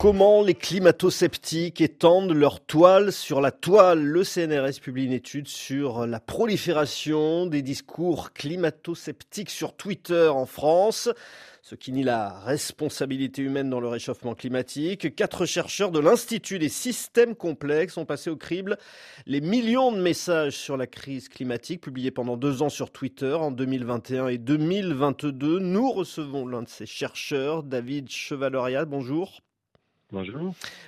[0.00, 6.06] Comment les climato-sceptiques étendent leur toile sur la toile Le CNRS publie une étude sur
[6.06, 11.08] la prolifération des discours climato-sceptiques sur Twitter en France,
[11.62, 15.16] ce qui nie la responsabilité humaine dans le réchauffement climatique.
[15.16, 18.78] Quatre chercheurs de l'Institut des systèmes complexes ont passé au crible
[19.26, 23.50] les millions de messages sur la crise climatique publiés pendant deux ans sur Twitter en
[23.50, 25.58] 2021 et 2022.
[25.58, 28.84] Nous recevons l'un de ces chercheurs, David Chevalorial.
[28.84, 29.42] Bonjour.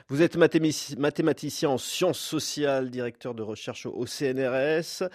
[0.09, 5.09] Vous êtes mathématicien en sciences sociales, directeur de recherche au CNRS.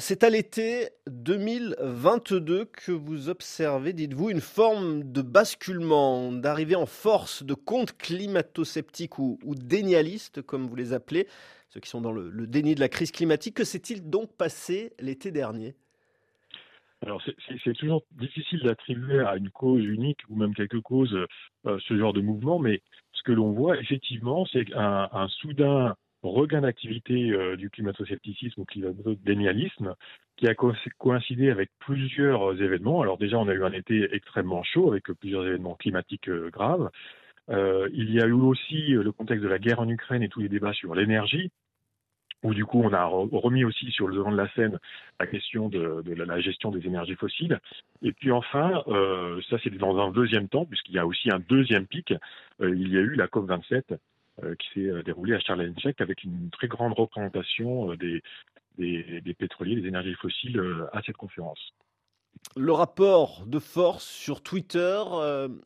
[0.00, 7.42] C'est à l'été 2022 que vous observez, dites-vous, une forme de basculement, d'arrivée en force
[7.42, 11.26] de comptes climato-sceptiques ou, dénialistes, comme vous les appelez,
[11.70, 13.54] ceux qui sont dans le déni de la crise climatique.
[13.54, 15.74] Que s'est-il donc passé l'été dernier?
[17.02, 17.22] Alors
[17.64, 21.16] c'est toujours difficile d'attribuer à une cause unique ou même quelques causes
[21.66, 26.62] euh, ce genre de mouvement, mais ce que l'on voit effectivement, c'est un, soudain regain
[26.62, 29.94] d'activité euh, du climato-scepticisme ou climato-dénialisme
[30.36, 33.00] qui a coïncidé avec plusieurs événements.
[33.00, 36.90] Alors déjà, on a eu un été extrêmement chaud avec plusieurs événements climatiques euh, graves.
[37.48, 40.48] il y a eu aussi le contexte de la guerre en Ukraine et tous les
[40.48, 41.50] débats sur l'énergie
[42.42, 44.78] où du coup on a remis aussi sur le devant de la scène
[45.18, 47.60] la question de, la gestion des énergies fossiles.
[48.02, 51.40] Et puis enfin, euh, ça c'est dans un deuxième temps, puisqu'il y a aussi un
[51.40, 52.12] deuxième pic,
[52.60, 53.96] euh, il y a eu la COP27
[54.42, 58.22] euh, qui s'est déroulée à Charles-Tchèque avec une très grande représentation des,
[58.78, 61.72] des, pétroliers, des énergies fossiles à cette conférence.
[62.56, 65.02] Le rapport de force sur Twitter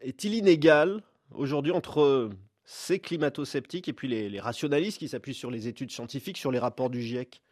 [0.01, 1.03] est-il inégal
[1.35, 2.31] aujourd'hui entre
[2.73, 6.89] ces climato-sceptiques et puis les, rationalistes qui s'appuient sur les études scientifiques, sur les rapports
[6.89, 7.43] du GIEC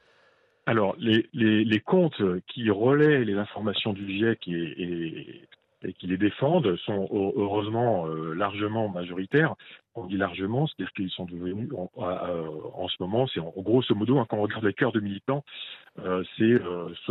[0.65, 5.47] Alors, les, comptes qui relaient les informations du GIEC et,
[5.83, 9.57] et, qui les défendent sont heureusement euh, largement majoritaires.
[9.95, 14.27] On dit largement, c'est-à-dire qu'ils sont devenus en, ce moment, c'est en grosso modo, hein,
[14.29, 15.45] quand on regarde les cœurs de militants,
[15.99, 16.59] euh, c'est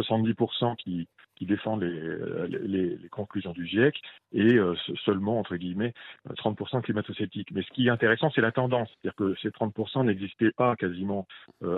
[0.01, 1.07] 70% euh, qui,
[1.41, 3.95] défendent les, conclusions du GIEC
[4.33, 5.93] et euh, seulement, entre guillemets,
[6.29, 7.51] 30% climato-sceptiques.
[7.51, 8.89] Mais ce qui est intéressant, c'est la tendance.
[8.89, 11.27] C'est-à-dire que ces 30% n'existaient pas quasiment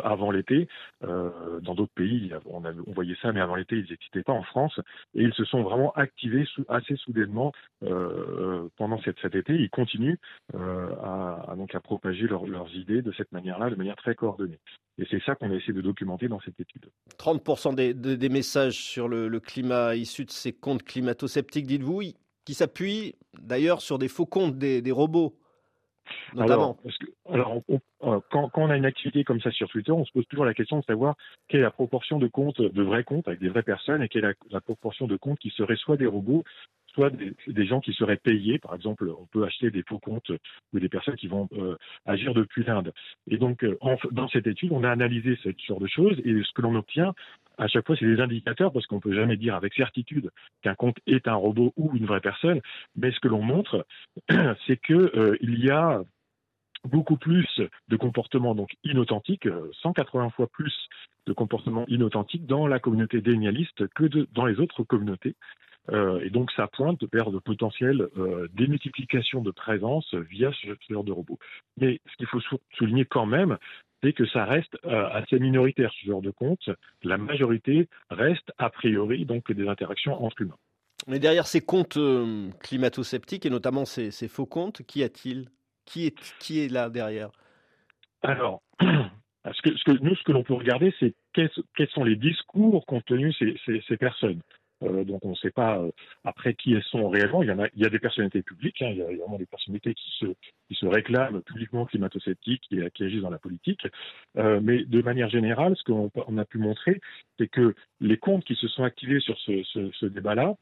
[0.03, 0.68] avant l'été.
[1.02, 2.62] Dans d'autres pays, on,
[2.92, 4.80] voyait ça, mais avant l'été, ils n'existaient pas en France.
[5.14, 7.52] Et ils se sont vraiment activés assez soudainement
[8.78, 9.53] pendant cet été.
[9.53, 10.18] Ils continuent
[11.02, 14.59] à, à, donc à propager leurs idées de cette manière-là, de manière très coordonnée.
[14.97, 16.85] Et c'est ça qu'on a essayé de documenter dans cette étude.
[17.18, 22.02] 30% des, des, messages sur le, le, climat issus de ces comptes climato-sceptiques, dites-vous,
[22.46, 25.35] qui s'appuient d'ailleurs sur des faux comptes des, des robots
[26.34, 26.78] Notamment.
[27.29, 30.25] Alors, euh, quand, quand, on a une activité comme ça sur Twitter, on se pose
[30.28, 31.16] toujours la question de savoir
[31.47, 34.25] quelle est la proportion de comptes, de vrais comptes avec des vraies personnes, et quelle
[34.25, 36.44] est la, la proportion de comptes qui seraient soit des robots,
[36.94, 37.12] soit
[37.47, 38.59] des, gens qui seraient payés.
[38.59, 40.31] Par exemple, on peut acheter des faux comptes
[40.74, 41.75] ou des personnes qui vont euh,
[42.06, 42.94] agir depuis l'Inde.
[43.29, 43.78] Et donc, euh,
[44.12, 47.13] dans cette étude, on a analysé ce genre de choses et ce que l'on obtient,
[47.57, 50.31] à chaque fois, c'est des indicateurs parce qu'on peut jamais dire avec certitude
[50.62, 52.62] qu'un compte est un robot ou une vraie personne.
[52.96, 53.85] Mais ce que l'on montre,
[54.68, 56.02] c'est que euh, y a
[56.84, 59.47] beaucoup plus de comportements donc inauthentiques,
[59.84, 60.73] 180 fois plus
[61.28, 65.35] de comportements inauthentiques dans la communauté dénialiste que dans les autres communautés.
[65.90, 71.03] Euh, et donc ça pointe vers de potentielles euh, démultiplications de présence via ce genre
[71.03, 71.40] de robot.
[71.78, 72.40] Mais ce qu'il faut
[72.78, 73.58] souligner quand même,
[74.03, 76.70] c'est que ça reste euh, assez minoritaire ce genre de compte.
[77.03, 80.58] La majorité reste a priori donc des interactions entre humains.
[81.08, 81.97] Mais derrière ces comptes
[82.59, 85.50] climato-sceptiques et notamment ces, faux comptes, qui a-t-il?
[85.86, 87.31] Qui est, qui est là derrière?
[88.22, 91.50] Alors, ce que, ce que, nous, ce que l'on peut regarder, c'est quels,
[91.90, 94.41] sont les discours qu'ont tenus ces, ces personnes.
[94.84, 95.92] Euh, donc on ne sait pas euh,
[96.24, 97.44] après qui elles sont réellement.
[97.44, 99.46] Il y a, il y a des personnalités publiques, hein, il, y a, vraiment des
[99.46, 103.88] personnalités qui se, réclament publiquement climato-sceptiques et qui agissent dans la politique.
[104.38, 107.00] Euh, mais de manière générale, ce qu'on on a pu montrer,
[107.38, 110.56] c'est que les comptes qui se sont activés sur ce, débat-là,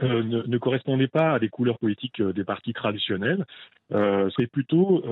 [0.00, 3.44] ne, correspondaient pas à des couleurs politiques des partis traditionnels.
[3.90, 5.02] C'est plutôt,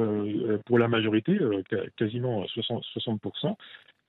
[0.67, 1.39] pour la majorité,
[1.97, 3.57] quasiment 60%, 60%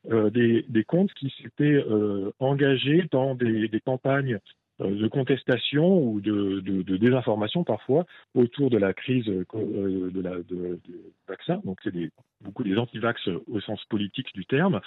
[0.09, 4.39] euh, des, des, comptes qui s'étaient euh, engagés dans des, des campagnes
[4.81, 10.37] euh, de contestation ou de, de, de, désinformation parfois autour de la crise de la,
[10.37, 10.79] de,
[11.27, 11.59] vaccin.
[11.65, 11.91] Donc c'est
[12.39, 14.79] beaucoup des anti-vax au sens politique du terme,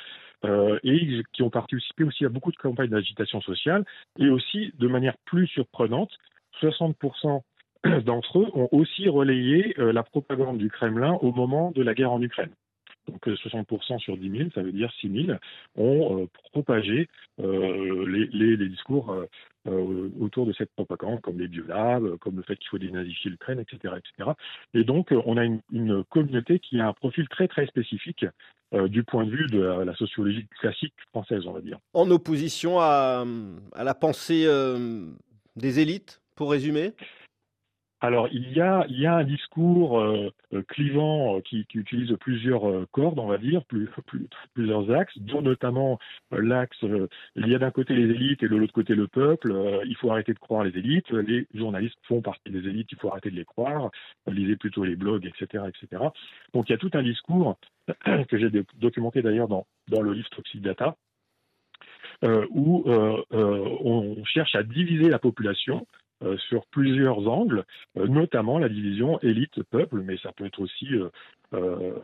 [0.46, 3.84] euh, et qui ont participé aussi à beaucoup de campagnes d'agitation sociale,
[4.18, 6.12] et aussi de manière plus surprenante,
[6.62, 7.42] 60%
[8.04, 12.22] d'entre eux ont aussi relayé la propagande du Kremlin au moment de la guerre en
[12.22, 12.52] Ukraine
[13.08, 15.38] donc 60% euh, sur 10 000, ça veut dire 6 000,
[15.76, 17.08] ont euh, propagé
[17.40, 19.14] euh, les, discours
[20.20, 23.94] autour de cette propagande, comme les biolabs, comme le fait qu'il faut dénazifier l'Ukraine, etc.,
[23.96, 24.30] etc.
[24.74, 28.24] Et donc, on a une, communauté qui a un profil très très spécifique
[28.72, 31.78] du point de vue de la, sociologie classique française, on va dire.
[31.92, 33.24] En opposition à
[33.76, 34.46] la pensée
[35.56, 36.92] des élites, pour résumer?
[38.02, 42.12] Alors, il y a, il y a un discours euh, euh, clivant euh, qui, utilise
[42.18, 43.88] plusieurs cordes, on va dire, plus,
[44.54, 46.00] plusieurs axes, dont notamment
[46.32, 46.84] l'axe,
[47.36, 49.54] il y a d'un côté les élites et de l'autre côté le peuple,
[49.86, 53.08] il faut arrêter de croire les élites, les journalistes font partie des élites, il faut
[53.08, 53.92] arrêter de les croire,
[54.26, 56.02] lisez plutôt les blogs, etc., etc.
[56.54, 57.56] Donc, il y a tout un discours
[58.28, 58.50] que j'ai
[58.80, 60.96] documenté d'ailleurs dans, dans le livre Toxic Data,
[62.50, 65.86] où on cherche à diviser la population
[66.24, 67.64] euh, sur plusieurs angles,
[67.96, 70.88] euh, notamment la division élite-peuple, mais ça peut être aussi
[71.52, 71.94] euh,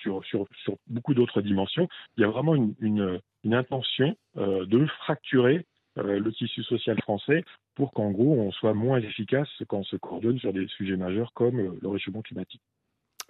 [0.00, 1.88] sur, sur, sur, beaucoup d'autres dimensions.
[2.16, 5.66] Il y a vraiment une, une, une intention de fracturer
[5.96, 7.42] le tissu social français
[7.74, 11.32] pour qu'en gros on soit moins efficace quand on se coordonne sur des sujets majeurs
[11.32, 12.62] comme le réchauffement climatique.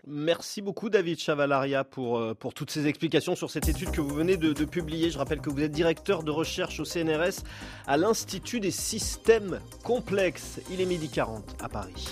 [0.08, 4.14] Merci beaucoup David Chavalaria pour, euh, pour toutes ces explications sur cette étude que vous
[4.14, 5.10] venez de, de, publier.
[5.10, 7.42] Je rappelle que vous êtes directeur de recherche au CNRS
[7.88, 10.60] à l'Institut des systèmes complexes.
[10.70, 12.06] Il est midi 40 à Paris.